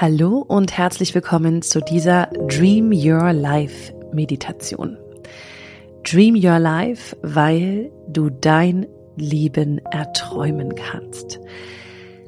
Hallo 0.00 0.44
und 0.46 0.78
herzlich 0.78 1.12
willkommen 1.16 1.60
zu 1.60 1.80
dieser 1.80 2.26
Dream 2.46 2.92
Your 2.92 3.32
Life 3.32 3.92
Meditation. 4.12 4.96
Dream 6.04 6.36
Your 6.36 6.60
Life, 6.60 7.16
weil 7.22 7.90
du 8.06 8.30
dein 8.30 8.86
Leben 9.16 9.78
erträumen 9.90 10.76
kannst. 10.76 11.40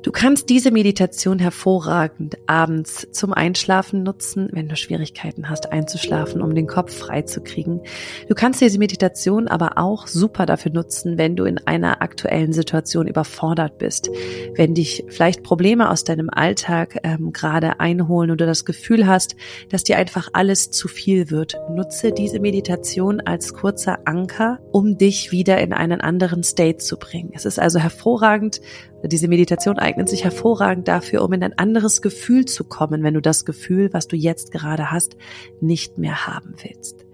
Du 0.03 0.12
kannst 0.12 0.48
diese 0.48 0.71
Meditation 0.71 1.39
hervorragend 1.39 2.39
abends 2.46 3.07
zum 3.12 3.35
Einschlafen 3.35 4.03
nutzen, 4.03 4.49
wenn 4.50 4.67
du 4.67 4.75
Schwierigkeiten 4.75 5.50
hast 5.50 5.73
einzuschlafen, 5.73 6.41
um 6.41 6.55
den 6.55 6.67
Kopf 6.67 6.96
frei 6.96 7.21
zu 7.23 7.43
kriegen. 7.43 7.82
Du 8.27 8.35
kannst 8.35 8.63
diese 8.63 8.79
Meditation 8.79 9.46
aber 9.46 9.77
auch 9.77 10.07
super 10.07 10.46
dafür 10.46 10.73
nutzen, 10.73 11.18
wenn 11.18 11.36
du 11.36 11.45
in 11.45 11.59
einer 11.59 12.00
aktuellen 12.00 12.55
Situation 12.55 13.09
überfordert 13.09 13.77
bist, 13.77 14.11
wenn 14.55 14.75
dich 14.75 15.05
vielleicht 15.08 15.43
Probleme 15.43 15.91
aus 15.91 16.03
deinem 16.03 16.30
Alltag 16.30 17.00
ähm, 17.03 17.32
gerade 17.35 17.79
einholen 17.79 18.30
du 18.41 18.46
das 18.46 18.64
Gefühl 18.64 19.07
hast, 19.07 19.36
dass 19.69 19.85
dir 19.85 19.99
einfach 19.99 20.30
alles 20.32 20.71
zu 20.71 20.89
viel 20.89 21.30
wird. 21.30 21.57
Nutze 21.69 22.13
diese 22.13 22.41
Meditation 22.41 23.21
als 23.21 23.53
kurzer 23.53 23.99
Anker, 24.07 24.61
um 24.72 24.96
dich 24.96 25.30
wieder 25.30 25.58
in 25.58 25.75
einen 25.75 26.00
anderen 26.00 26.43
State 26.43 26.79
zu 26.79 26.99
bringen. 26.99 27.32
Es 27.35 27.44
ist 27.44 27.58
also 27.58 27.79
hervorragend, 27.79 28.63
diese 29.09 29.29
Meditation 29.29 29.79
eignet 29.79 30.09
sich 30.09 30.25
hervorragend 30.25 30.89
dafür, 30.89 31.22
um 31.22 31.32
in 31.32 31.43
ein 31.43 31.58
anderes 31.58 32.03
Gefühl 32.03 32.45
zu 32.45 32.64
kommen, 32.64 33.03
wenn 33.03 33.14
du 33.14 33.22
das 33.22 33.45
Gefühl, 33.45 33.92
was 33.92 34.08
du 34.08 34.17
jetzt 34.17 34.53
gerade 34.53 34.91
hast, 34.91 35.17
nicht 35.61 35.98
mehr 35.98 36.27
haben 36.27 36.55
willst. 36.62 37.06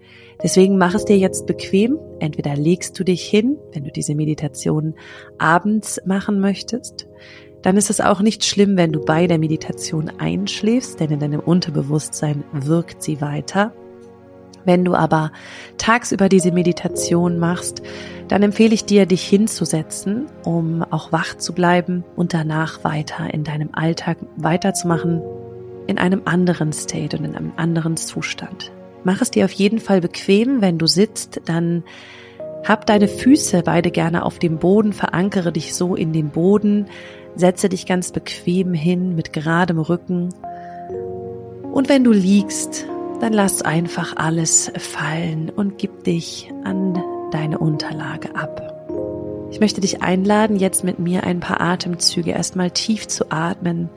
Deswegen 0.42 0.76
mach 0.76 0.94
es 0.94 1.04
dir 1.04 1.16
jetzt 1.16 1.46
bequem. 1.46 1.98
Entweder 2.18 2.56
legst 2.56 2.98
du 2.98 3.04
dich 3.04 3.22
hin, 3.22 3.56
wenn 3.72 3.84
du 3.84 3.90
diese 3.90 4.14
Meditation 4.14 4.94
abends 5.38 6.00
machen 6.04 6.40
möchtest. 6.40 7.08
Dann 7.62 7.76
ist 7.76 7.90
es 7.90 8.00
auch 8.00 8.20
nicht 8.20 8.44
schlimm, 8.44 8.76
wenn 8.76 8.92
du 8.92 9.00
bei 9.00 9.26
der 9.26 9.38
Meditation 9.38 10.10
einschläfst, 10.18 11.00
denn 11.00 11.10
in 11.10 11.20
deinem 11.20 11.40
Unterbewusstsein 11.40 12.44
wirkt 12.52 13.02
sie 13.02 13.20
weiter. 13.20 13.74
Wenn 14.66 14.84
du 14.84 14.94
aber 14.94 15.30
tagsüber 15.78 16.28
diese 16.28 16.50
Meditation 16.50 17.38
machst, 17.38 17.82
dann 18.28 18.42
empfehle 18.42 18.74
ich 18.74 18.84
dir, 18.84 19.06
dich 19.06 19.22
hinzusetzen, 19.22 20.26
um 20.44 20.82
auch 20.82 21.12
wach 21.12 21.38
zu 21.38 21.52
bleiben 21.52 22.04
und 22.16 22.34
danach 22.34 22.82
weiter 22.82 23.32
in 23.32 23.44
deinem 23.44 23.70
Alltag 23.72 24.18
weiterzumachen, 24.36 25.22
in 25.86 25.98
einem 25.98 26.22
anderen 26.24 26.72
State 26.72 27.16
und 27.16 27.24
in 27.24 27.36
einem 27.36 27.52
anderen 27.56 27.96
Zustand. 27.96 28.72
Mach 29.04 29.22
es 29.22 29.30
dir 29.30 29.44
auf 29.44 29.52
jeden 29.52 29.78
Fall 29.78 30.00
bequem, 30.00 30.60
wenn 30.60 30.78
du 30.78 30.88
sitzt, 30.88 31.42
dann 31.44 31.84
hab 32.64 32.86
deine 32.86 33.06
Füße 33.06 33.62
beide 33.62 33.92
gerne 33.92 34.24
auf 34.24 34.40
dem 34.40 34.58
Boden, 34.58 34.92
verankere 34.92 35.52
dich 35.52 35.74
so 35.74 35.94
in 35.94 36.12
den 36.12 36.30
Boden, 36.30 36.86
setze 37.36 37.68
dich 37.68 37.86
ganz 37.86 38.10
bequem 38.10 38.74
hin 38.74 39.14
mit 39.14 39.32
geradem 39.32 39.78
Rücken. 39.78 40.30
Und 41.72 41.88
wenn 41.88 42.02
du 42.02 42.10
liegst, 42.10 42.88
dann 43.20 43.32
lass 43.32 43.62
einfach 43.62 44.16
alles 44.16 44.70
fallen 44.78 45.50
und 45.50 45.78
gib 45.78 46.04
dich 46.04 46.52
an 46.64 47.02
deine 47.30 47.58
Unterlage 47.58 48.34
ab. 48.34 48.62
Ich 49.50 49.60
möchte 49.60 49.80
dich 49.80 50.02
einladen, 50.02 50.56
jetzt 50.56 50.84
mit 50.84 50.98
mir 50.98 51.24
ein 51.24 51.40
paar 51.40 51.60
Atemzüge 51.60 52.32
erstmal 52.32 52.70
tief 52.70 53.08
zu 53.08 53.30
atmen, 53.30 53.88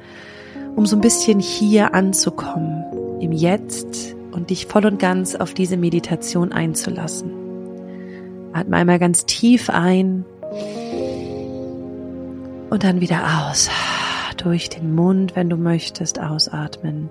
um 0.76 0.86
so 0.86 0.96
ein 0.96 1.02
bisschen 1.02 1.40
hier 1.40 1.94
anzukommen, 1.94 2.84
im 3.20 3.32
Jetzt 3.32 4.16
und 4.32 4.52
dich 4.52 4.68
voll 4.68 4.86
und 4.86 5.00
ganz 5.00 5.36
auf 5.36 5.54
diese 5.54 5.76
Meditation 5.76 6.52
einzulassen. 6.52 7.32
Atme 8.54 8.78
einmal 8.78 9.00
ganz 9.00 9.26
tief 9.26 9.70
ein 9.70 10.26
und 12.70 12.84
dann 12.84 13.02
wieder 13.02 13.50
aus. 13.50 13.70
Durch 14.38 14.70
den 14.70 14.96
Mund, 14.96 15.36
wenn 15.36 15.50
du 15.50 15.58
möchtest, 15.58 16.22
ausatmen. 16.22 17.10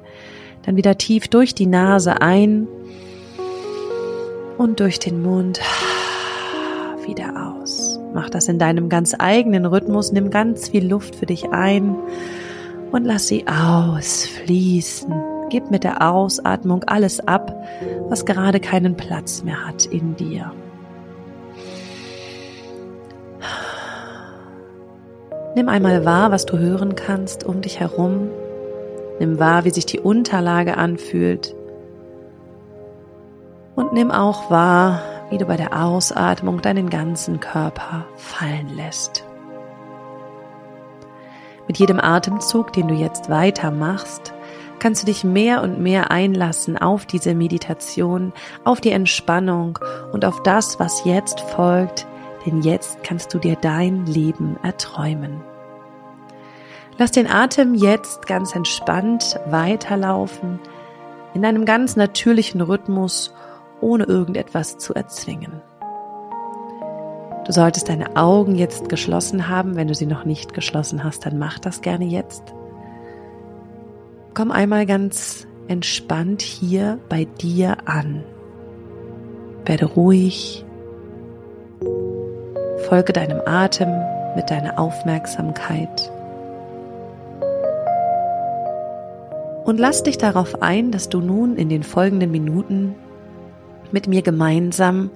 Dann 0.68 0.76
wieder 0.76 0.98
tief 0.98 1.28
durch 1.28 1.54
die 1.54 1.64
Nase 1.64 2.20
ein 2.20 2.68
und 4.58 4.80
durch 4.80 4.98
den 4.98 5.22
Mund 5.22 5.60
wieder 7.06 7.54
aus. 7.56 7.98
Mach 8.12 8.28
das 8.28 8.48
in 8.48 8.58
deinem 8.58 8.90
ganz 8.90 9.16
eigenen 9.18 9.64
Rhythmus. 9.64 10.12
Nimm 10.12 10.28
ganz 10.28 10.68
viel 10.68 10.86
Luft 10.86 11.16
für 11.16 11.24
dich 11.24 11.52
ein 11.52 11.96
und 12.92 13.06
lass 13.06 13.28
sie 13.28 13.46
ausfließen. 13.48 15.10
Gib 15.48 15.70
mit 15.70 15.84
der 15.84 16.06
Ausatmung 16.06 16.84
alles 16.84 17.26
ab, 17.26 17.64
was 18.10 18.26
gerade 18.26 18.60
keinen 18.60 18.94
Platz 18.94 19.42
mehr 19.42 19.66
hat 19.66 19.86
in 19.86 20.16
dir. 20.16 20.52
Nimm 25.56 25.70
einmal 25.70 26.04
wahr, 26.04 26.30
was 26.30 26.44
du 26.44 26.58
hören 26.58 26.94
kannst 26.94 27.42
um 27.42 27.62
dich 27.62 27.80
herum. 27.80 28.28
Nimm 29.18 29.38
wahr, 29.38 29.64
wie 29.64 29.70
sich 29.70 29.86
die 29.86 30.00
Unterlage 30.00 30.76
anfühlt. 30.76 31.54
Und 33.74 33.92
nimm 33.92 34.10
auch 34.10 34.50
wahr, 34.50 35.02
wie 35.30 35.38
du 35.38 35.44
bei 35.44 35.56
der 35.56 35.84
Ausatmung 35.84 36.62
deinen 36.62 36.90
ganzen 36.90 37.40
Körper 37.40 38.06
fallen 38.16 38.68
lässt. 38.68 39.24
Mit 41.66 41.78
jedem 41.78 42.00
Atemzug, 42.00 42.72
den 42.72 42.88
du 42.88 42.94
jetzt 42.94 43.28
weitermachst, 43.28 44.32
kannst 44.78 45.02
du 45.02 45.06
dich 45.06 45.24
mehr 45.24 45.62
und 45.62 45.80
mehr 45.80 46.10
einlassen 46.10 46.78
auf 46.78 47.04
diese 47.04 47.34
Meditation, 47.34 48.32
auf 48.64 48.80
die 48.80 48.92
Entspannung 48.92 49.78
und 50.12 50.24
auf 50.24 50.42
das, 50.42 50.78
was 50.78 51.04
jetzt 51.04 51.40
folgt, 51.40 52.06
denn 52.46 52.62
jetzt 52.62 53.02
kannst 53.02 53.34
du 53.34 53.38
dir 53.38 53.56
dein 53.56 54.06
Leben 54.06 54.56
erträumen. 54.62 55.42
Lass 56.98 57.12
den 57.12 57.30
Atem 57.30 57.74
jetzt 57.74 58.26
ganz 58.26 58.56
entspannt 58.56 59.38
weiterlaufen, 59.46 60.58
in 61.32 61.44
einem 61.44 61.64
ganz 61.64 61.94
natürlichen 61.94 62.60
Rhythmus 62.60 63.32
ohne 63.80 64.02
irgendetwas 64.04 64.78
zu 64.78 64.94
erzwingen. 64.94 65.62
Du 67.46 67.52
solltest 67.52 67.88
deine 67.88 68.16
Augen 68.16 68.56
jetzt 68.56 68.88
geschlossen 68.88 69.48
haben. 69.48 69.76
Wenn 69.76 69.86
du 69.86 69.94
sie 69.94 70.06
noch 70.06 70.24
nicht 70.24 70.54
geschlossen 70.54 71.04
hast, 71.04 71.24
dann 71.24 71.38
mach 71.38 71.60
das 71.60 71.82
gerne 71.82 72.04
jetzt. 72.04 72.42
Komm 74.34 74.50
einmal 74.50 74.84
ganz 74.84 75.46
entspannt 75.68 76.42
hier 76.42 76.98
bei 77.08 77.24
dir 77.24 77.76
an. 77.84 78.24
Werde 79.64 79.86
ruhig. 79.86 80.64
Folge 82.88 83.12
deinem 83.12 83.40
Atem 83.46 83.88
mit 84.34 84.50
deiner 84.50 84.78
Aufmerksamkeit. 84.80 86.10
Und 89.68 89.78
lass 89.78 90.02
dich 90.02 90.16
darauf 90.16 90.62
ein, 90.62 90.92
dass 90.92 91.10
du 91.10 91.20
nun 91.20 91.56
in 91.56 91.68
den 91.68 91.82
folgenden 91.82 92.30
Minuten 92.30 92.94
mit 93.92 94.08
mir 94.08 94.22
gemeinsam 94.22 95.10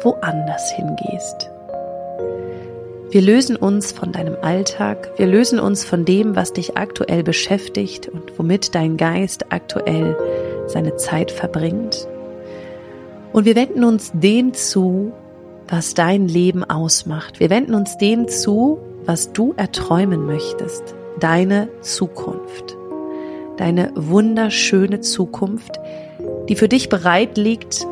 woanders 0.00 0.70
hingehst. 0.70 1.50
Wir 3.10 3.20
lösen 3.20 3.56
uns 3.56 3.90
von 3.90 4.12
deinem 4.12 4.36
Alltag, 4.42 5.10
wir 5.16 5.26
lösen 5.26 5.58
uns 5.58 5.84
von 5.84 6.04
dem, 6.04 6.36
was 6.36 6.52
dich 6.52 6.76
aktuell 6.76 7.24
beschäftigt 7.24 8.06
und 8.06 8.38
womit 8.38 8.76
dein 8.76 8.96
Geist 8.96 9.46
aktuell 9.50 10.16
seine 10.68 10.94
Zeit 10.94 11.32
verbringt. 11.32 12.06
Und 13.32 13.44
wir 13.44 13.56
wenden 13.56 13.82
uns 13.82 14.12
dem 14.14 14.54
zu, 14.54 15.10
was 15.66 15.94
dein 15.94 16.28
Leben 16.28 16.62
ausmacht. 16.62 17.40
Wir 17.40 17.50
wenden 17.50 17.74
uns 17.74 17.98
dem 17.98 18.28
zu, 18.28 18.78
was 19.04 19.32
du 19.32 19.52
erträumen 19.56 20.26
möchtest, 20.26 20.94
deine 21.18 21.68
Zukunft, 21.80 22.76
deine 23.56 23.92
wunderschöne 23.94 25.00
Zukunft, 25.00 25.80
die 26.48 26.56
für 26.56 26.68
dich 26.68 26.88
bereit 26.88 27.36
liegt 27.36 27.86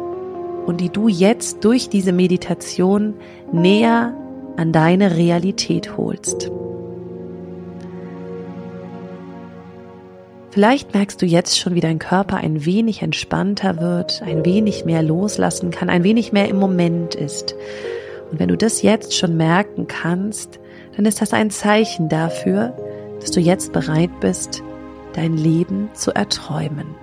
und 0.66 0.80
die 0.80 0.90
du 0.90 1.08
jetzt 1.08 1.64
durch 1.64 1.88
diese 1.88 2.12
Meditation 2.12 3.14
näher 3.52 4.14
an 4.56 4.72
deine 4.72 5.16
Realität 5.16 5.96
holst. 5.96 6.50
Vielleicht 10.50 10.94
merkst 10.94 11.20
du 11.20 11.26
jetzt 11.26 11.58
schon, 11.58 11.74
wie 11.74 11.80
dein 11.80 11.98
Körper 11.98 12.36
ein 12.36 12.64
wenig 12.64 13.02
entspannter 13.02 13.80
wird, 13.80 14.22
ein 14.24 14.44
wenig 14.44 14.84
mehr 14.84 15.02
loslassen 15.02 15.72
kann, 15.72 15.90
ein 15.90 16.04
wenig 16.04 16.32
mehr 16.32 16.48
im 16.48 16.60
Moment 16.60 17.16
ist. 17.16 17.56
Und 18.30 18.38
wenn 18.38 18.48
du 18.48 18.56
das 18.56 18.80
jetzt 18.80 19.16
schon 19.16 19.36
merken 19.36 19.88
kannst, 19.88 20.60
dann 20.96 21.06
ist 21.06 21.20
das 21.20 21.32
ein 21.32 21.50
Zeichen 21.50 22.08
dafür, 22.08 22.72
dass 23.20 23.32
du 23.32 23.40
jetzt 23.40 23.72
bereit 23.72 24.20
bist, 24.20 24.62
dein 25.14 25.36
Leben 25.36 25.88
zu 25.94 26.14
erträumen. 26.14 26.94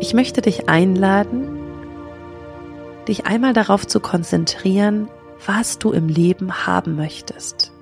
Ich 0.00 0.14
möchte 0.14 0.40
dich 0.40 0.68
einladen, 0.68 1.60
dich 3.06 3.26
einmal 3.26 3.52
darauf 3.52 3.86
zu 3.86 4.00
konzentrieren, 4.00 5.08
was 5.46 5.78
du 5.78 5.92
im 5.92 6.08
Leben 6.08 6.66
haben 6.66 6.96
möchtest. 6.96 7.72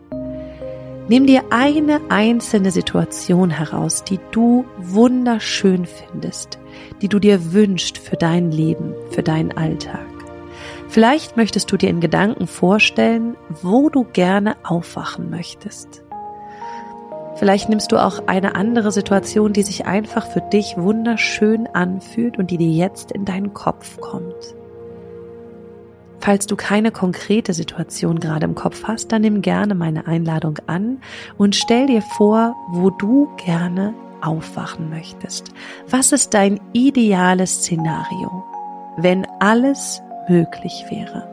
Nimm 1.08 1.26
dir 1.26 1.44
eine 1.50 2.00
einzelne 2.10 2.70
Situation 2.70 3.50
heraus, 3.50 4.04
die 4.04 4.20
du 4.30 4.66
wunderschön 4.76 5.86
findest, 5.86 6.58
die 7.00 7.08
du 7.08 7.18
dir 7.18 7.52
wünschst 7.52 7.96
für 7.96 8.16
dein 8.16 8.50
Leben, 8.50 8.94
für 9.10 9.22
deinen 9.22 9.56
Alltag. 9.56 10.06
Vielleicht 10.88 11.36
möchtest 11.36 11.72
du 11.72 11.76
dir 11.76 11.88
in 11.88 12.00
Gedanken 12.00 12.46
vorstellen, 12.46 13.36
wo 13.62 13.88
du 13.88 14.04
gerne 14.04 14.56
aufwachen 14.64 15.30
möchtest. 15.30 16.02
Vielleicht 17.38 17.68
nimmst 17.68 17.92
du 17.92 17.98
auch 17.98 18.26
eine 18.26 18.56
andere 18.56 18.90
Situation, 18.90 19.52
die 19.52 19.62
sich 19.62 19.86
einfach 19.86 20.26
für 20.26 20.40
dich 20.40 20.76
wunderschön 20.76 21.68
anfühlt 21.68 22.36
und 22.36 22.50
die 22.50 22.58
dir 22.58 22.70
jetzt 22.70 23.12
in 23.12 23.24
deinen 23.24 23.54
Kopf 23.54 24.00
kommt. 24.00 24.56
Falls 26.18 26.46
du 26.46 26.56
keine 26.56 26.90
konkrete 26.90 27.54
Situation 27.54 28.18
gerade 28.18 28.44
im 28.44 28.56
Kopf 28.56 28.82
hast, 28.84 29.12
dann 29.12 29.22
nimm 29.22 29.40
gerne 29.40 29.76
meine 29.76 30.08
Einladung 30.08 30.58
an 30.66 31.00
und 31.36 31.54
stell 31.54 31.86
dir 31.86 32.02
vor, 32.02 32.56
wo 32.72 32.90
du 32.90 33.28
gerne 33.36 33.94
aufwachen 34.20 34.90
möchtest. 34.90 35.52
Was 35.88 36.10
ist 36.10 36.34
dein 36.34 36.58
ideales 36.72 37.62
Szenario, 37.62 38.44
wenn 38.96 39.28
alles 39.38 40.02
möglich 40.28 40.86
wäre? 40.90 41.28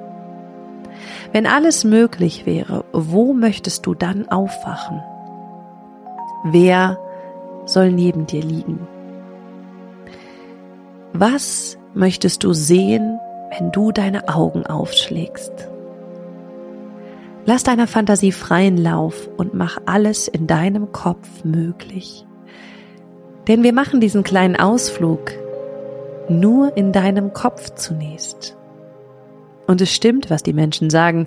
Wenn 1.32 1.48
alles 1.48 1.84
möglich 1.84 2.46
wäre, 2.46 2.86
wo 2.94 3.34
möchtest 3.34 3.88
du 3.88 3.96
dann 3.96 4.30
aufwachen? 4.30 5.02
Wer 6.48 7.00
soll 7.66 7.92
neben 7.92 8.28
dir 8.28 8.44
liegen? 8.44 8.88
Was 11.12 11.80
möchtest 11.96 12.44
du 12.44 12.54
sehen, 12.54 13.20
wenn 13.50 13.72
du 13.72 13.92
deine 13.92 14.30
Augen 14.30 14.64
aufschlägst? 14.64 15.52
Lass 17.48 17.64
deiner 17.64 17.88
Fantasie 17.88 18.32
freien 18.32 18.78
Lauf 18.78 19.28
und 19.38 19.56
mach 19.56 19.80
alles 19.88 20.28
in 20.28 20.46
deinem 20.46 20.92
Kopf 20.92 21.44
möglich. 21.44 22.28
Denn 23.48 23.64
wir 23.64 23.74
machen 23.74 24.00
diesen 24.00 24.22
kleinen 24.22 24.56
Ausflug 24.56 25.32
nur 26.30 26.78
in 26.78 26.92
deinem 26.92 27.34
Kopf 27.34 27.72
zunächst. 27.74 28.56
Und 29.66 29.82
es 29.82 29.92
stimmt, 29.92 30.30
was 30.30 30.44
die 30.44 30.54
Menschen 30.54 30.92
sagen, 30.92 31.26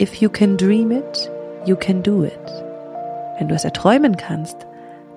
if 0.00 0.14
you 0.14 0.28
can 0.28 0.56
dream 0.56 0.92
it, 0.92 1.32
you 1.66 1.74
can 1.74 2.00
do 2.00 2.22
it. 2.22 2.71
Wenn 3.38 3.48
du 3.48 3.54
es 3.54 3.64
erträumen 3.64 4.16
kannst, 4.16 4.66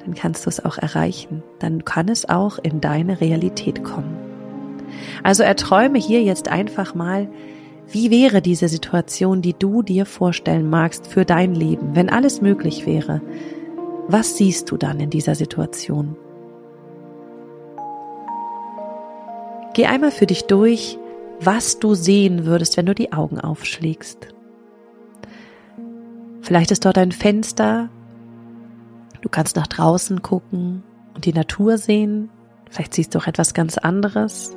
dann 0.03 0.13
kannst 0.13 0.45
du 0.45 0.49
es 0.49 0.63
auch 0.63 0.77
erreichen. 0.77 1.43
Dann 1.59 1.83
kann 1.83 2.09
es 2.09 2.29
auch 2.29 2.59
in 2.59 2.81
deine 2.81 3.21
Realität 3.21 3.83
kommen. 3.83 4.17
Also 5.23 5.43
erträume 5.43 5.97
hier 5.97 6.21
jetzt 6.21 6.47
einfach 6.47 6.95
mal, 6.95 7.27
wie 7.87 8.09
wäre 8.09 8.41
diese 8.41 8.67
Situation, 8.67 9.41
die 9.41 9.53
du 9.53 9.83
dir 9.83 10.05
vorstellen 10.05 10.69
magst 10.69 11.07
für 11.07 11.25
dein 11.25 11.53
Leben, 11.53 11.95
wenn 11.95 12.09
alles 12.09 12.41
möglich 12.41 12.85
wäre? 12.85 13.21
Was 14.07 14.37
siehst 14.37 14.71
du 14.71 14.77
dann 14.77 14.99
in 14.99 15.09
dieser 15.09 15.35
Situation? 15.35 16.15
Geh 19.73 19.87
einmal 19.87 20.11
für 20.11 20.25
dich 20.25 20.45
durch, 20.45 20.97
was 21.39 21.79
du 21.79 21.95
sehen 21.95 22.45
würdest, 22.45 22.77
wenn 22.77 22.85
du 22.85 22.95
die 22.95 23.11
Augen 23.11 23.39
aufschlägst. 23.39 24.29
Vielleicht 26.41 26.71
ist 26.71 26.85
dort 26.85 26.97
ein 26.97 27.11
Fenster, 27.11 27.89
Du 29.25 29.29
kannst 29.29 29.55
nach 29.55 29.65
draußen 29.65 30.21
gucken 30.21 30.83
und 31.15 31.25
die 31.25 31.33
Natur 31.33 31.79
sehen. 31.79 32.29
Vielleicht 32.69 32.93
siehst 32.93 33.15
du 33.15 33.17
auch 33.17 33.25
etwas 33.25 33.55
ganz 33.55 33.79
anderes. 33.79 34.55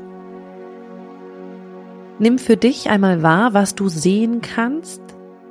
Nimm 2.18 2.38
für 2.38 2.58
dich 2.58 2.90
einmal 2.90 3.22
wahr, 3.22 3.54
was 3.54 3.74
du 3.74 3.88
sehen 3.88 4.42
kannst, 4.42 5.00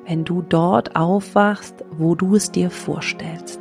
wenn 0.05 0.23
du 0.23 0.43
dort 0.43 0.95
aufwachst, 0.95 1.83
wo 1.89 2.13
du 2.13 2.35
es 2.35 2.51
dir 2.51 2.69
vorstellst. 2.69 3.59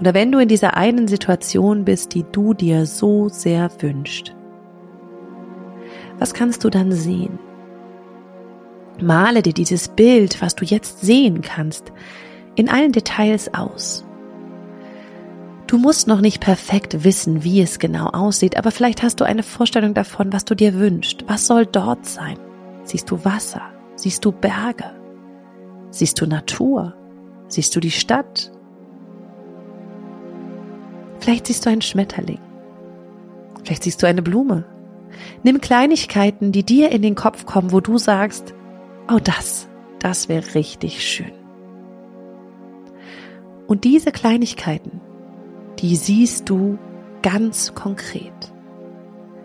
Oder 0.00 0.14
wenn 0.14 0.32
du 0.32 0.38
in 0.38 0.48
dieser 0.48 0.74
einen 0.74 1.06
Situation 1.06 1.84
bist, 1.84 2.14
die 2.14 2.24
du 2.32 2.54
dir 2.54 2.86
so 2.86 3.28
sehr 3.28 3.70
wünscht. 3.82 4.34
Was 6.18 6.32
kannst 6.32 6.64
du 6.64 6.70
dann 6.70 6.92
sehen? 6.92 7.38
Male 9.02 9.42
dir 9.42 9.52
dieses 9.52 9.88
Bild, 9.88 10.40
was 10.40 10.54
du 10.54 10.64
jetzt 10.64 11.02
sehen 11.02 11.42
kannst, 11.42 11.92
in 12.54 12.68
allen 12.68 12.92
Details 12.92 13.52
aus. 13.54 14.04
Du 15.66 15.78
musst 15.78 16.06
noch 16.06 16.20
nicht 16.20 16.40
perfekt 16.40 17.02
wissen, 17.02 17.44
wie 17.44 17.62
es 17.62 17.78
genau 17.78 18.06
aussieht, 18.08 18.58
aber 18.58 18.70
vielleicht 18.70 19.02
hast 19.02 19.20
du 19.20 19.24
eine 19.24 19.42
Vorstellung 19.42 19.94
davon, 19.94 20.32
was 20.32 20.44
du 20.44 20.54
dir 20.54 20.74
wünschst. 20.74 21.24
Was 21.28 21.46
soll 21.46 21.64
dort 21.64 22.04
sein? 22.04 22.36
Siehst 22.84 23.10
du 23.10 23.24
Wasser? 23.24 23.62
Siehst 23.96 24.24
du 24.24 24.32
Berge? 24.32 24.90
Siehst 25.90 26.20
du 26.20 26.26
Natur? 26.26 26.94
Siehst 27.48 27.74
du 27.74 27.80
die 27.80 27.90
Stadt? 27.90 28.52
Vielleicht 31.20 31.46
siehst 31.46 31.64
du 31.64 31.70
einen 31.70 31.82
Schmetterling. 31.82 32.40
Vielleicht 33.64 33.84
siehst 33.84 34.02
du 34.02 34.06
eine 34.06 34.22
Blume. 34.22 34.64
Nimm 35.42 35.60
Kleinigkeiten, 35.60 36.52
die 36.52 36.64
dir 36.64 36.90
in 36.90 37.02
den 37.02 37.14
Kopf 37.14 37.46
kommen, 37.46 37.72
wo 37.72 37.80
du 37.80 37.96
sagst, 37.96 38.54
oh 39.10 39.20
das, 39.22 39.68
das 40.00 40.28
wäre 40.28 40.54
richtig 40.54 41.06
schön. 41.06 41.41
Und 43.72 43.84
diese 43.84 44.12
Kleinigkeiten, 44.12 45.00
die 45.78 45.96
siehst 45.96 46.50
du 46.50 46.76
ganz 47.22 47.74
konkret. 47.74 48.52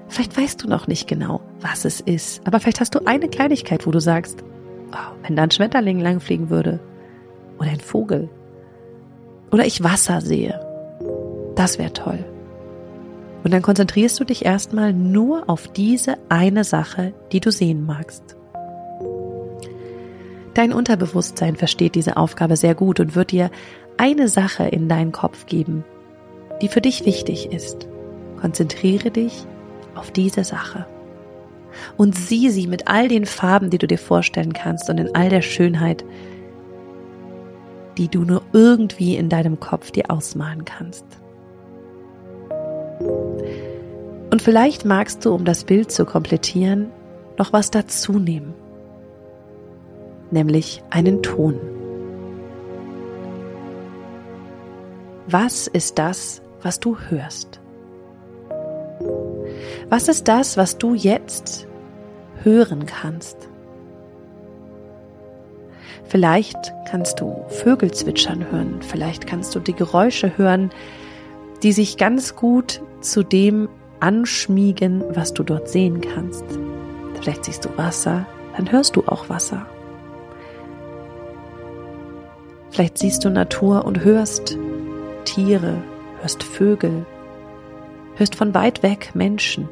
Vielleicht 0.10 0.38
weißt 0.38 0.62
du 0.62 0.68
noch 0.68 0.86
nicht 0.86 1.08
genau, 1.08 1.40
was 1.62 1.86
es 1.86 2.02
ist, 2.02 2.46
aber 2.46 2.60
vielleicht 2.60 2.82
hast 2.82 2.94
du 2.94 3.06
eine 3.06 3.30
Kleinigkeit, 3.30 3.88
wo 3.88 3.92
du 3.92 4.02
sagst, 4.02 4.44
oh, 4.92 5.16
wenn 5.24 5.38
da 5.38 5.44
ein 5.44 5.52
Schmetterling 5.52 6.02
langfliegen 6.02 6.50
würde 6.50 6.82
oder 7.58 7.70
ein 7.70 7.80
Vogel 7.80 8.30
oder 9.50 9.66
ich 9.66 9.82
Wasser 9.82 10.20
sehe, 10.20 10.60
das 11.56 11.80
wäre 11.80 11.94
toll. 11.94 12.26
Und 13.46 13.54
dann 13.54 13.62
konzentrierst 13.62 14.20
du 14.20 14.26
dich 14.26 14.44
erstmal 14.44 14.92
nur 14.92 15.50
auf 15.50 15.70
diese 15.70 16.18
eine 16.28 16.66
Sache, 16.66 17.14
die 17.32 17.40
du 17.40 17.50
sehen 17.50 17.86
magst. 17.86 18.36
Dein 20.54 20.74
Unterbewusstsein 20.74 21.56
versteht 21.56 21.96
diese 21.96 22.18
Aufgabe 22.18 22.58
sehr 22.58 22.76
gut 22.76 23.00
und 23.00 23.16
wird 23.16 23.32
dir 23.32 23.52
eine 23.98 24.28
Sache 24.28 24.64
in 24.64 24.88
deinen 24.88 25.12
Kopf 25.12 25.46
geben, 25.46 25.84
die 26.62 26.68
für 26.68 26.82
dich 26.82 27.06
wichtig 27.06 27.52
ist. 27.52 27.88
Konzentriere 28.40 29.12
dich 29.12 29.46
auf 29.96 30.12
diese 30.12 30.44
Sache 30.44 30.86
und 31.98 32.16
sieh 32.16 32.50
sie 32.50 32.68
mit 32.68 32.88
all 32.88 33.08
den 33.08 33.26
Farben, 33.26 33.70
die 33.70 33.78
du 33.78 33.88
dir 33.88 33.98
vorstellen 33.98 34.54
kannst 34.54 34.90
und 34.90 35.00
in 35.00 35.16
all 35.16 35.30
der 35.30 35.42
Schönheit, 35.42 36.04
die 37.98 38.08
du 38.08 38.22
nur 38.22 38.44
irgendwie 38.54 39.16
in 39.16 39.30
deinem 39.30 39.60
Kopf 39.60 39.92
dir 39.92 40.06
ausmalen 40.10 40.66
kannst. 40.66 41.06
Und 44.30 44.42
vielleicht 44.42 44.86
magst 44.86 45.26
du, 45.26 45.34
um 45.34 45.46
das 45.46 45.64
Bild 45.64 45.92
zu 45.92 46.06
komplettieren, 46.06 46.92
noch 47.38 47.54
was 47.54 47.72
dazu 47.72 48.14
nehmen, 48.20 48.54
nämlich 50.32 50.84
einen 50.90 51.24
Ton. 51.24 51.60
Was 55.30 55.68
ist 55.68 56.00
das, 56.00 56.42
was 56.62 56.80
du 56.80 56.98
hörst? 57.10 57.60
Was 59.90 60.08
ist 60.08 60.30
das, 60.30 60.56
was 60.56 60.78
du 60.78 60.94
jetzt 60.94 61.68
hören 62.44 62.86
kannst? 62.86 63.50
Vielleicht 66.06 66.74
kannst 66.90 67.20
du 67.20 67.44
Vögel 67.50 67.92
zwitschern 67.92 68.50
hören, 68.50 68.82
vielleicht 68.82 69.28
kannst 69.28 69.54
du 69.54 69.60
die 69.60 69.74
Geräusche 69.74 70.38
hören, 70.38 70.70
die 71.62 71.74
sich 71.74 71.98
ganz 71.98 72.38
gut 72.38 72.82
zu 73.02 73.22
dem 73.22 73.68
anschmiegen, 74.00 75.04
was 75.10 75.34
du 75.34 75.44
dort 75.44 75.68
sehen 75.68 76.00
kannst. 76.00 76.46
Vielleicht 77.20 77.44
siehst 77.44 77.66
du 77.66 77.78
Wasser, 77.78 78.26
dann 78.56 78.72
hörst 78.72 78.96
du 78.96 79.04
auch 79.06 79.28
Wasser. 79.28 79.66
Vielleicht 82.72 82.98
siehst 82.98 83.26
du 83.26 83.30
Natur 83.30 83.84
und 83.84 84.06
hörst 84.06 84.58
Tiere, 85.28 85.84
hörst 86.22 86.42
Vögel, 86.42 87.06
hörst 88.16 88.36
von 88.36 88.54
weit 88.54 88.82
weg 88.82 89.12
Menschen. 89.14 89.68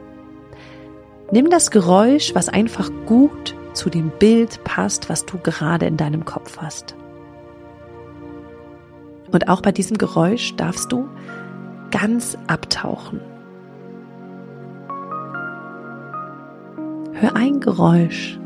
Nimm 1.31 1.49
das 1.49 1.71
Geräusch, 1.71 2.35
was 2.35 2.49
einfach 2.49 2.91
gut 3.05 3.55
zu 3.73 3.89
dem 3.89 4.11
Bild 4.19 4.63
passt, 4.65 5.09
was 5.09 5.25
du 5.25 5.37
gerade 5.37 5.85
in 5.85 5.95
deinem 5.95 6.25
Kopf 6.25 6.57
hast. 6.57 6.95
Und 9.31 9.47
auch 9.47 9.61
bei 9.61 9.71
diesem 9.71 9.97
Geräusch 9.97 10.55
darfst 10.57 10.91
du 10.91 11.07
ganz 11.89 12.37
abtauchen. 12.47 13.21
Hör 17.13 17.35
ein 17.35 17.61
Geräusch 17.61 18.37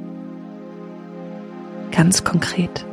ganz 1.92 2.24
konkret. 2.24 2.86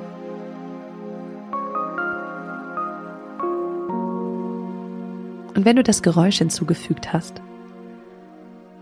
Wenn 5.66 5.74
du 5.74 5.82
das 5.82 6.04
Geräusch 6.04 6.38
hinzugefügt 6.38 7.12
hast, 7.12 7.42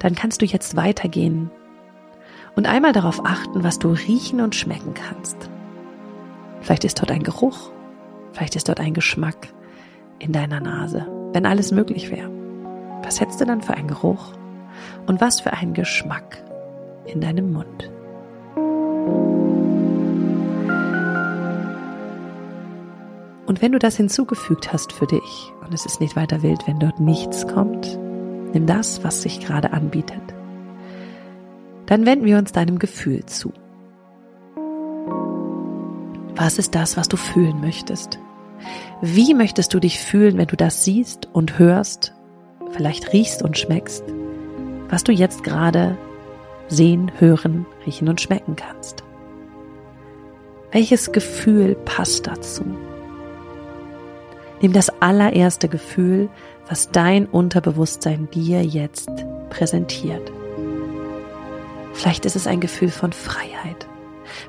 dann 0.00 0.14
kannst 0.14 0.42
du 0.42 0.44
jetzt 0.44 0.76
weitergehen 0.76 1.50
und 2.56 2.66
einmal 2.66 2.92
darauf 2.92 3.24
achten, 3.24 3.64
was 3.64 3.78
du 3.78 3.88
riechen 3.88 4.42
und 4.42 4.54
schmecken 4.54 4.92
kannst. 4.92 5.48
Vielleicht 6.60 6.84
ist 6.84 7.00
dort 7.00 7.10
ein 7.10 7.22
Geruch, 7.22 7.70
vielleicht 8.32 8.54
ist 8.54 8.68
dort 8.68 8.80
ein 8.80 8.92
Geschmack 8.92 9.48
in 10.18 10.32
deiner 10.32 10.60
Nase, 10.60 11.06
wenn 11.32 11.46
alles 11.46 11.72
möglich 11.72 12.10
wäre. 12.10 12.30
Was 13.02 13.18
hättest 13.18 13.40
du 13.40 13.46
dann 13.46 13.62
für 13.62 13.72
einen 13.72 13.88
Geruch 13.88 14.34
und 15.06 15.22
was 15.22 15.40
für 15.40 15.54
einen 15.54 15.72
Geschmack 15.72 16.44
in 17.06 17.22
deinem 17.22 17.50
Mund? 17.50 17.90
Und 23.46 23.60
wenn 23.60 23.72
du 23.72 23.78
das 23.78 23.96
hinzugefügt 23.96 24.72
hast 24.72 24.92
für 24.92 25.06
dich 25.06 25.52
und 25.64 25.74
es 25.74 25.84
ist 25.84 26.00
nicht 26.00 26.16
weiter 26.16 26.42
wild, 26.42 26.66
wenn 26.66 26.78
dort 26.78 26.98
nichts 26.98 27.46
kommt, 27.46 27.98
nimm 28.54 28.66
das, 28.66 29.04
was 29.04 29.22
sich 29.22 29.40
gerade 29.40 29.72
anbietet. 29.72 30.22
Dann 31.86 32.06
wenden 32.06 32.24
wir 32.24 32.38
uns 32.38 32.52
deinem 32.52 32.78
Gefühl 32.78 33.26
zu. 33.26 33.52
Was 36.36 36.58
ist 36.58 36.74
das, 36.74 36.96
was 36.96 37.08
du 37.08 37.16
fühlen 37.16 37.60
möchtest? 37.60 38.18
Wie 39.02 39.34
möchtest 39.34 39.74
du 39.74 39.80
dich 39.80 40.00
fühlen, 40.00 40.38
wenn 40.38 40.46
du 40.46 40.56
das 40.56 40.84
siehst 40.84 41.28
und 41.32 41.58
hörst, 41.58 42.14
vielleicht 42.70 43.12
riechst 43.12 43.42
und 43.42 43.58
schmeckst, 43.58 44.04
was 44.88 45.04
du 45.04 45.12
jetzt 45.12 45.44
gerade 45.44 45.98
sehen, 46.68 47.12
hören, 47.18 47.66
riechen 47.84 48.08
und 48.08 48.20
schmecken 48.20 48.56
kannst? 48.56 49.04
Welches 50.72 51.12
Gefühl 51.12 51.76
passt 51.84 52.26
dazu? 52.26 52.64
Nimm 54.60 54.72
das 54.72 54.90
allererste 55.02 55.68
Gefühl, 55.68 56.28
was 56.68 56.90
dein 56.90 57.26
Unterbewusstsein 57.26 58.28
dir 58.30 58.62
jetzt 58.62 59.10
präsentiert. 59.50 60.32
Vielleicht 61.92 62.24
ist 62.26 62.36
es 62.36 62.46
ein 62.46 62.60
Gefühl 62.60 62.90
von 62.90 63.12
Freiheit. 63.12 63.86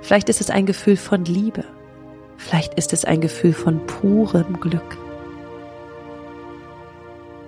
Vielleicht 0.02 0.30
ist 0.30 0.42
es 0.42 0.50
ein 0.50 0.66
Gefühl 0.66 0.98
von 0.98 1.26
Liebe. 1.26 1.64
Vielleicht 2.38 2.74
ist 2.76 2.94
es 2.94 3.06
ein 3.06 3.22
Gefühl 3.22 3.54
von 3.54 3.86
purem 3.86 4.60
Glück. 4.60 4.98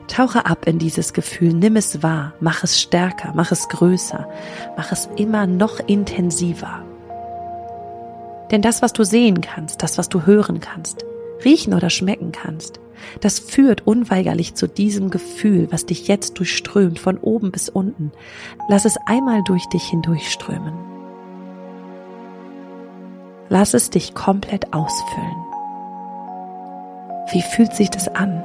Tauche 0.07 0.45
ab 0.45 0.65
in 0.65 0.79
dieses 0.79 1.13
Gefühl, 1.13 1.53
nimm 1.53 1.75
es 1.75 2.01
wahr, 2.01 2.33
mach 2.39 2.63
es 2.63 2.79
stärker, 2.79 3.33
mach 3.35 3.51
es 3.51 3.67
größer, 3.69 4.27
mach 4.77 4.91
es 4.91 5.09
immer 5.17 5.45
noch 5.45 5.79
intensiver. 5.85 6.81
Denn 8.49 8.61
das, 8.61 8.81
was 8.81 8.93
du 8.93 9.03
sehen 9.03 9.41
kannst, 9.41 9.83
das, 9.83 9.97
was 9.97 10.09
du 10.09 10.25
hören 10.25 10.61
kannst, 10.61 11.05
riechen 11.43 11.73
oder 11.73 11.89
schmecken 11.89 12.31
kannst, 12.31 12.79
das 13.21 13.39
führt 13.39 13.85
unweigerlich 13.85 14.55
zu 14.55 14.67
diesem 14.67 15.09
Gefühl, 15.09 15.67
was 15.71 15.85
dich 15.85 16.07
jetzt 16.07 16.37
durchströmt, 16.39 16.99
von 16.99 17.17
oben 17.17 17.51
bis 17.51 17.69
unten. 17.69 18.11
Lass 18.69 18.85
es 18.85 18.97
einmal 19.05 19.43
durch 19.43 19.65
dich 19.67 19.83
hindurchströmen. 19.83 20.73
Lass 23.49 23.73
es 23.73 23.89
dich 23.89 24.13
komplett 24.13 24.73
ausfüllen. 24.73 25.37
Wie 27.31 27.41
fühlt 27.41 27.73
sich 27.73 27.89
das 27.89 28.07
an? 28.09 28.43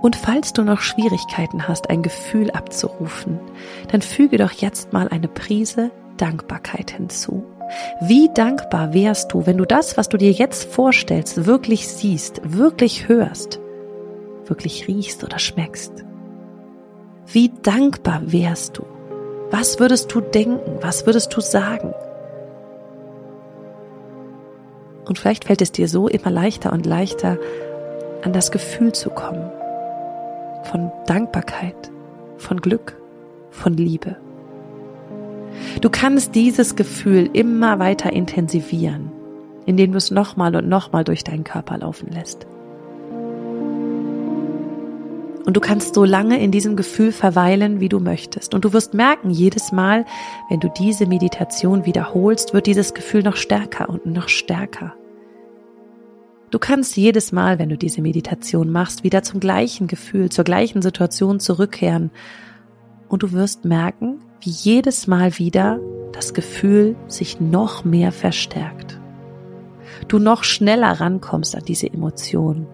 Und 0.00 0.14
falls 0.14 0.52
du 0.52 0.62
noch 0.62 0.80
Schwierigkeiten 0.80 1.66
hast, 1.66 1.90
ein 1.90 2.02
Gefühl 2.02 2.50
abzurufen, 2.52 3.40
dann 3.90 4.00
füge 4.00 4.38
doch 4.38 4.52
jetzt 4.52 4.92
mal 4.92 5.08
eine 5.08 5.28
Prise 5.28 5.90
Dankbarkeit 6.16 6.92
hinzu. 6.92 7.44
Wie 8.00 8.30
dankbar 8.32 8.94
wärst 8.94 9.32
du, 9.32 9.46
wenn 9.46 9.58
du 9.58 9.64
das, 9.64 9.96
was 9.96 10.08
du 10.08 10.16
dir 10.16 10.32
jetzt 10.32 10.72
vorstellst, 10.72 11.46
wirklich 11.46 11.88
siehst, 11.88 12.40
wirklich 12.44 13.08
hörst, 13.08 13.60
wirklich 14.46 14.88
riechst 14.88 15.24
oder 15.24 15.38
schmeckst? 15.38 16.04
Wie 17.26 17.52
dankbar 17.62 18.22
wärst 18.24 18.78
du? 18.78 18.84
Was 19.50 19.78
würdest 19.80 20.12
du 20.14 20.20
denken? 20.20 20.78
Was 20.80 21.06
würdest 21.06 21.34
du 21.36 21.40
sagen? 21.40 21.92
Und 25.06 25.18
vielleicht 25.18 25.44
fällt 25.44 25.62
es 25.62 25.72
dir 25.72 25.88
so 25.88 26.08
immer 26.08 26.30
leichter 26.30 26.72
und 26.72 26.86
leichter, 26.86 27.38
an 28.22 28.32
das 28.32 28.50
Gefühl 28.50 28.92
zu 28.92 29.10
kommen 29.10 29.50
von 30.64 30.92
Dankbarkeit, 31.06 31.90
von 32.36 32.60
Glück, 32.60 32.96
von 33.50 33.74
Liebe. 33.74 34.16
Du 35.80 35.90
kannst 35.90 36.34
dieses 36.34 36.76
Gefühl 36.76 37.30
immer 37.32 37.78
weiter 37.78 38.12
intensivieren, 38.12 39.12
indem 39.66 39.92
du 39.92 39.98
es 39.98 40.10
nochmal 40.10 40.56
und 40.56 40.68
nochmal 40.68 41.04
durch 41.04 41.24
deinen 41.24 41.44
Körper 41.44 41.78
laufen 41.78 42.10
lässt. 42.10 42.46
Und 45.48 45.56
du 45.56 45.60
kannst 45.60 45.94
so 45.94 46.04
lange 46.04 46.38
in 46.42 46.50
diesem 46.50 46.76
Gefühl 46.76 47.10
verweilen, 47.10 47.80
wie 47.80 47.88
du 47.88 48.00
möchtest. 48.00 48.52
Und 48.52 48.66
du 48.66 48.74
wirst 48.74 48.92
merken, 48.92 49.30
jedes 49.30 49.72
Mal, 49.72 50.04
wenn 50.50 50.60
du 50.60 50.68
diese 50.68 51.06
Meditation 51.06 51.86
wiederholst, 51.86 52.52
wird 52.52 52.66
dieses 52.66 52.92
Gefühl 52.92 53.22
noch 53.22 53.36
stärker 53.36 53.88
und 53.88 54.04
noch 54.04 54.28
stärker. 54.28 54.92
Du 56.50 56.58
kannst 56.58 56.96
jedes 56.96 57.32
Mal, 57.32 57.58
wenn 57.58 57.70
du 57.70 57.78
diese 57.78 58.02
Meditation 58.02 58.70
machst, 58.70 59.04
wieder 59.04 59.22
zum 59.22 59.40
gleichen 59.40 59.86
Gefühl, 59.86 60.28
zur 60.28 60.44
gleichen 60.44 60.82
Situation 60.82 61.40
zurückkehren. 61.40 62.10
Und 63.08 63.22
du 63.22 63.32
wirst 63.32 63.64
merken, 63.64 64.20
wie 64.40 64.50
jedes 64.50 65.06
Mal 65.06 65.38
wieder 65.38 65.80
das 66.12 66.34
Gefühl 66.34 66.96
sich 67.06 67.40
noch 67.40 67.84
mehr 67.84 68.12
verstärkt. 68.12 69.00
Du 70.08 70.18
noch 70.18 70.44
schneller 70.44 71.00
rankommst 71.00 71.56
an 71.56 71.64
diese 71.66 71.92
Emotion. 71.92 72.66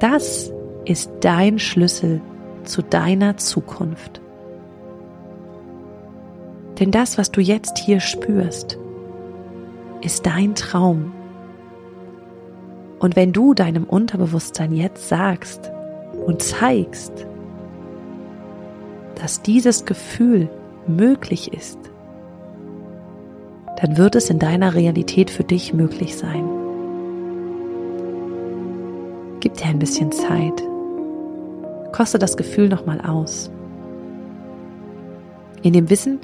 Das 0.00 0.52
ist 0.84 1.10
dein 1.20 1.58
Schlüssel 1.58 2.20
zu 2.64 2.82
deiner 2.82 3.36
Zukunft. 3.36 4.20
Denn 6.78 6.90
das, 6.90 7.18
was 7.18 7.30
du 7.30 7.40
jetzt 7.40 7.78
hier 7.78 8.00
spürst, 8.00 8.78
ist 10.00 10.26
dein 10.26 10.54
Traum. 10.54 11.12
Und 12.98 13.16
wenn 13.16 13.32
du 13.32 13.54
deinem 13.54 13.84
Unterbewusstsein 13.84 14.72
jetzt 14.72 15.08
sagst 15.08 15.70
und 16.26 16.42
zeigst, 16.42 17.26
dass 19.14 19.42
dieses 19.42 19.84
Gefühl 19.84 20.48
möglich 20.96 21.52
ist, 21.52 21.78
dann 23.80 23.96
wird 23.96 24.14
es 24.14 24.28
in 24.28 24.38
deiner 24.38 24.74
Realität 24.74 25.30
für 25.30 25.44
dich 25.44 25.72
möglich 25.72 26.16
sein. 26.16 26.44
Gib 29.40 29.54
dir 29.54 29.66
ein 29.66 29.78
bisschen 29.78 30.12
Zeit. 30.12 30.62
Koste 31.92 32.18
das 32.18 32.36
Gefühl 32.36 32.68
nochmal 32.68 33.00
aus. 33.00 33.50
In 35.62 35.72
dem 35.72 35.88
Wissen, 35.88 36.20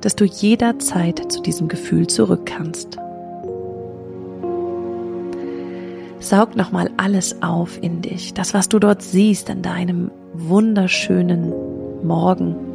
dass 0.00 0.16
du 0.16 0.24
jederzeit 0.24 1.30
zu 1.32 1.42
diesem 1.42 1.68
Gefühl 1.68 2.06
zurück 2.06 2.46
kannst. 2.46 2.96
Saug 6.20 6.54
nochmal 6.54 6.90
alles 6.96 7.42
auf 7.42 7.82
in 7.82 8.02
dich. 8.02 8.34
Das, 8.34 8.54
was 8.54 8.68
du 8.68 8.78
dort 8.78 9.02
siehst 9.02 9.50
an 9.50 9.62
deinem 9.62 10.10
wunderschönen 10.32 11.52
Morgen. 12.04 12.69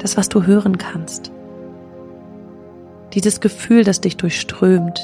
Das, 0.00 0.16
was 0.16 0.28
du 0.28 0.44
hören 0.44 0.78
kannst. 0.78 1.30
Dieses 3.14 3.40
Gefühl, 3.40 3.84
das 3.84 4.00
dich 4.00 4.16
durchströmt. 4.16 5.00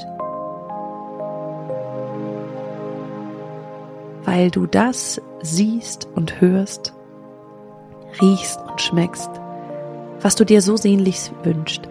Weil 4.24 4.50
du 4.50 4.66
das 4.66 5.20
siehst 5.42 6.08
und 6.14 6.40
hörst, 6.40 6.92
riechst 8.20 8.60
und 8.68 8.80
schmeckst, 8.80 9.30
was 10.20 10.34
du 10.34 10.44
dir 10.44 10.60
so 10.60 10.76
sehnlich 10.76 11.30
wünschst. 11.44 11.88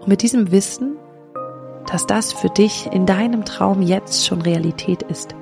Und 0.00 0.08
mit 0.08 0.22
diesem 0.22 0.50
Wissen 0.52 0.96
dass 1.92 2.06
das 2.06 2.32
für 2.32 2.48
dich 2.48 2.88
in 2.90 3.04
deinem 3.04 3.44
Traum 3.44 3.82
jetzt 3.82 4.26
schon 4.26 4.40
Realität 4.40 5.02
ist 5.02 5.34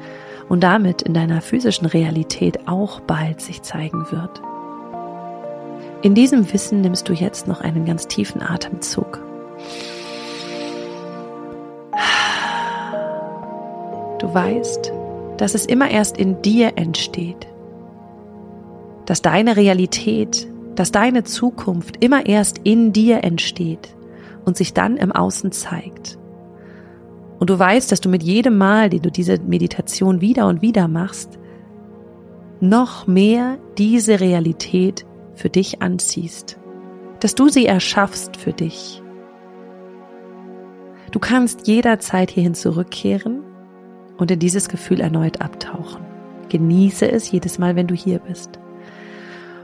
und 0.48 0.64
damit 0.64 1.02
in 1.02 1.14
deiner 1.14 1.42
physischen 1.42 1.86
Realität 1.86 2.66
auch 2.66 2.98
bald 3.00 3.40
sich 3.40 3.62
zeigen 3.62 4.10
wird. 4.10 4.42
In 6.02 6.14
diesem 6.14 6.50
Wissen 6.50 6.80
nimmst 6.80 7.11
du 7.11 7.12
jetzt 7.12 7.47
noch 7.47 7.61
einen 7.61 7.85
ganz 7.85 8.07
tiefen 8.09 8.40
Atemzug. 8.40 9.23
Du 14.19 14.33
weißt, 14.33 14.92
dass 15.37 15.54
es 15.54 15.66
immer 15.66 15.90
erst 15.90 16.16
in 16.16 16.40
dir 16.40 16.73
entsteht, 16.76 17.47
dass 19.04 19.21
deine 19.21 19.57
Realität, 19.57 20.49
dass 20.75 20.90
deine 20.90 21.25
Zukunft 21.25 22.02
immer 22.02 22.25
erst 22.25 22.61
in 22.64 22.95
dir 22.95 23.23
entsteht 23.23 23.95
und 24.47 24.57
sich 24.57 24.73
dann 24.73 24.97
im 24.97 25.12
Außen 25.12 25.52
zeigt. 25.52 26.19
Und 27.38 27.50
du 27.50 27.59
weißt, 27.59 27.92
dass 27.92 28.00
du 28.00 28.09
mit 28.09 28.23
jedem 28.23 28.57
Mal, 28.57 28.88
den 28.88 29.02
du 29.02 29.11
diese 29.11 29.38
Meditation 29.38 30.23
wieder 30.23 30.47
und 30.47 30.62
wieder 30.62 30.88
machst, 30.88 31.38
noch 32.61 33.07
mehr 33.07 33.59
diese 33.76 34.21
Realität 34.21 35.04
für 35.40 35.50
dich 35.50 35.82
anziehst, 35.82 36.59
dass 37.20 37.35
du 37.35 37.49
sie 37.49 37.66
erschaffst 37.66 38.37
für 38.37 38.52
dich. 38.52 39.02
Du 41.11 41.18
kannst 41.18 41.66
jederzeit 41.66 42.30
hierhin 42.30 42.54
zurückkehren 42.54 43.42
und 44.18 44.30
in 44.30 44.38
dieses 44.38 44.68
Gefühl 44.68 45.00
erneut 45.00 45.40
abtauchen. 45.40 46.04
Genieße 46.50 47.11
es 47.11 47.30
jedes 47.30 47.59
Mal, 47.59 47.75
wenn 47.75 47.87
du 47.87 47.94
hier 47.94 48.18
bist. 48.20 48.61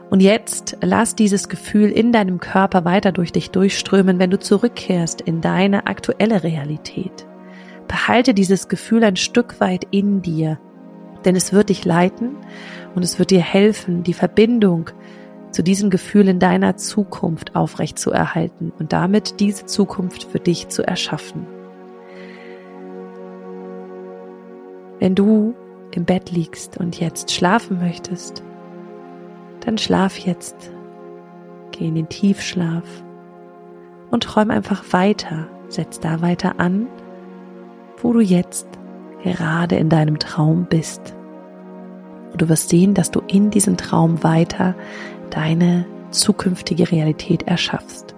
Und 0.09 0.21
jetzt 0.21 0.79
lass 0.83 1.15
dieses 1.15 1.49
Gefühl 1.49 1.91
in 1.91 2.13
deinem 2.13 2.41
Körper 2.41 2.85
weiter 2.85 3.13
durch 3.13 3.33
dich 3.33 3.51
durchströmen, 3.51 4.19
wenn 4.19 4.31
du 4.31 4.39
zurückkehrst 4.39 5.21
in 5.21 5.41
deine 5.41 5.87
aktuelle 5.87 6.43
Realität. 6.43 7.27
Behalte 7.89 8.35
dieses 8.35 8.69
Gefühl 8.69 9.05
ein 9.05 9.17
Stück 9.17 9.61
weit 9.61 9.87
in 9.91 10.23
dir, 10.23 10.59
denn 11.25 11.37
es 11.37 11.53
wird 11.53 11.69
dich 11.69 11.85
leiten 11.85 12.37
und 12.95 13.03
es 13.03 13.19
wird 13.19 13.31
dir 13.31 13.41
helfen, 13.41 14.05
die 14.05 14.15
Verbindung 14.15 14.91
zu 15.51 15.63
diesem 15.63 15.91
Gefühl 15.91 16.29
in 16.29 16.39
deiner 16.39 16.77
Zukunft 16.77 17.57
aufrecht 17.57 17.99
zu 17.99 18.11
erhalten 18.11 18.73
und 18.79 18.93
damit 18.93 19.41
diese 19.41 19.67
Zukunft 19.67 20.25
für 20.25 20.41
dich 20.41 20.69
zu 20.69 20.83
erschaffen. 20.83 21.47
Wenn 24.99 25.15
du 25.15 25.55
im 25.93 26.05
Bett 26.05 26.31
liegst 26.31 26.79
und 26.79 26.99
jetzt 27.01 27.33
schlafen 27.33 27.79
möchtest, 27.81 28.43
dann 29.61 29.79
schlaf 29.79 30.19
jetzt. 30.19 30.71
Geh 31.73 31.89
in 31.89 31.95
den 31.95 32.09
Tiefschlaf 32.09 32.85
und 34.11 34.23
träum 34.23 34.51
einfach 34.51 34.93
weiter. 34.93 35.49
Setz 35.69 36.01
da 36.01 36.23
weiter 36.23 36.61
an, 36.61 36.87
wo 38.03 38.13
du 38.13 38.21
jetzt 38.21 38.69
gerade 39.23 39.77
in 39.77 39.89
deinem 39.89 40.19
Traum 40.19 40.67
bist. 40.69 41.15
Und 42.33 42.41
du 42.41 42.49
wirst 42.49 42.69
sehen, 42.69 42.95
dass 42.95 43.11
du 43.11 43.21
in 43.27 43.51
diesem 43.51 43.77
Traum 43.77 44.23
weiter 44.23 44.75
deine 45.31 45.87
zukünftige 46.11 46.91
Realität 46.91 47.45
erschaffst. 47.45 48.15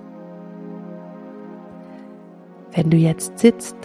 Wenn 2.73 2.91
du 2.91 2.97
jetzt 2.97 3.39
sitzt 3.39 3.77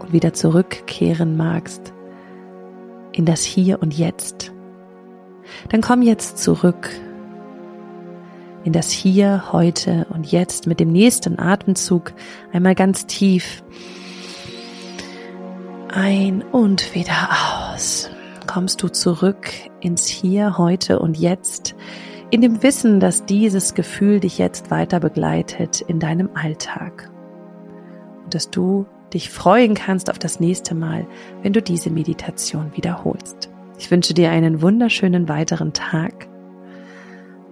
und 0.00 0.12
wieder 0.12 0.32
zurückkehren 0.32 1.36
magst 1.36 1.92
in 3.12 3.24
das 3.24 3.42
Hier 3.42 3.80
und 3.80 3.96
Jetzt, 3.96 4.52
dann 5.68 5.80
komm 5.80 6.02
jetzt 6.02 6.38
zurück 6.38 6.90
in 8.64 8.72
das 8.72 8.90
Hier, 8.90 9.52
heute 9.52 10.06
und 10.10 10.30
jetzt 10.30 10.66
mit 10.66 10.80
dem 10.80 10.92
nächsten 10.92 11.38
Atemzug 11.38 12.12
einmal 12.52 12.74
ganz 12.74 13.06
tief 13.06 13.62
ein 15.92 16.42
und 16.52 16.94
wieder 16.94 17.30
aus. 17.72 18.10
Kommst 18.52 18.82
du 18.82 18.88
zurück 18.88 19.52
ins 19.78 20.08
Hier, 20.08 20.58
heute 20.58 20.98
und 20.98 21.16
jetzt 21.16 21.76
in 22.30 22.40
dem 22.40 22.64
Wissen, 22.64 22.98
dass 22.98 23.24
dieses 23.24 23.74
Gefühl 23.74 24.18
dich 24.18 24.38
jetzt 24.38 24.72
weiter 24.72 24.98
begleitet 24.98 25.82
in 25.82 26.00
deinem 26.00 26.30
Alltag 26.34 27.12
und 28.24 28.34
dass 28.34 28.50
du 28.50 28.86
dich 29.14 29.30
freuen 29.30 29.74
kannst 29.74 30.10
auf 30.10 30.18
das 30.18 30.40
nächste 30.40 30.74
Mal, 30.74 31.06
wenn 31.42 31.52
du 31.52 31.62
diese 31.62 31.90
Meditation 31.90 32.72
wiederholst. 32.74 33.50
Ich 33.78 33.88
wünsche 33.92 34.14
dir 34.14 34.32
einen 34.32 34.62
wunderschönen 34.62 35.28
weiteren 35.28 35.72
Tag 35.72 36.26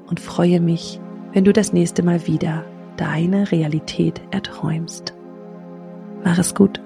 und 0.09 0.19
freue 0.19 0.59
mich, 0.59 0.99
wenn 1.33 1.45
du 1.45 1.53
das 1.53 1.73
nächste 1.73 2.03
Mal 2.03 2.27
wieder 2.27 2.65
deine 2.97 3.53
Realität 3.53 4.21
erträumst. 4.33 5.15
Mach 6.25 6.39
es 6.39 6.57
gut. 6.57 6.81